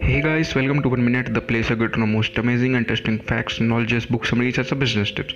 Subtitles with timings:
[0.00, 2.84] Hey guys, welcome to One Minute, the place I get to know most amazing and
[2.84, 5.34] interesting facts, knowledge, book summaries, as a business tips.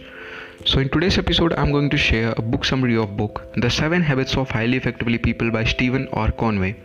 [0.64, 4.03] So in today's episode, I'm going to share a book summary of book The Seven
[4.03, 6.30] Habits of Highly Effectively People by Stephen R.
[6.30, 6.77] Covey.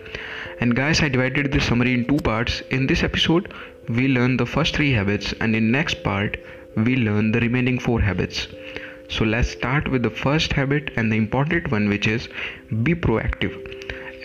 [0.60, 2.62] And guys, I divided this summary in two parts.
[2.72, 3.54] In this episode,
[3.90, 6.38] we learn the first three habits, and in next part,
[6.76, 8.48] we learn the remaining four habits.
[9.12, 12.30] So let's start with the first habit and the important one, which is
[12.84, 13.54] be proactive.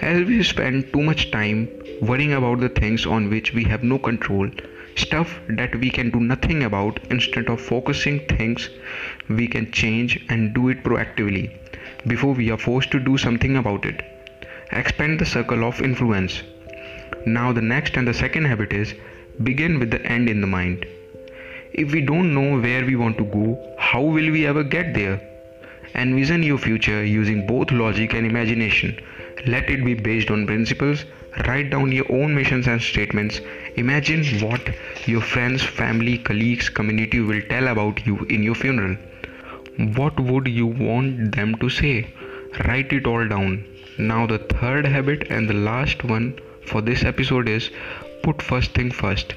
[0.00, 1.68] As we spend too much time
[2.00, 4.48] worrying about the things on which we have no control,
[4.94, 8.70] stuff that we can do nothing about, instead of focusing things
[9.28, 11.50] we can change and do it proactively
[12.06, 14.02] before we are forced to do something about it.
[14.70, 16.42] Expand the circle of influence.
[17.26, 18.94] Now, the next and the second habit is
[19.42, 20.86] begin with the end in the mind.
[21.80, 25.20] If we don't know where we want to go, how will we ever get there?
[25.94, 28.98] Envision your future using both logic and imagination.
[29.46, 31.04] Let it be based on principles.
[31.46, 33.42] Write down your own missions and statements.
[33.76, 34.70] Imagine what
[35.04, 38.96] your friends, family, colleagues, community will tell about you in your funeral.
[39.96, 42.06] What would you want them to say?
[42.64, 43.66] Write it all down.
[43.98, 47.68] Now, the third habit and the last one for this episode is
[48.22, 49.34] put first thing first.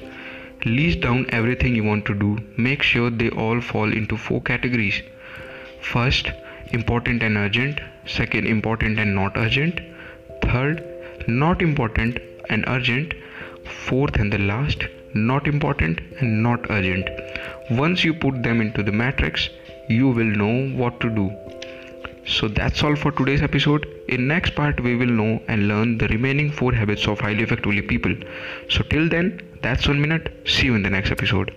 [0.64, 2.38] List down everything you want to do.
[2.56, 5.02] Make sure they all fall into four categories.
[5.80, 6.30] First,
[6.72, 7.80] important and urgent.
[8.06, 9.80] Second, important and not urgent.
[10.42, 10.84] Third,
[11.26, 12.18] not important
[12.50, 13.14] and urgent.
[13.86, 17.08] Fourth and the last, not important and not urgent.
[17.70, 19.48] Once you put them into the matrix,
[19.88, 21.30] you will know what to do.
[22.26, 23.86] So that's all for today's episode.
[24.08, 27.82] In next part we will know and learn the remaining 4 habits of highly effectively
[27.82, 28.14] people.
[28.68, 30.32] So till then, that's 1 minute.
[30.46, 31.52] See you in the next episode.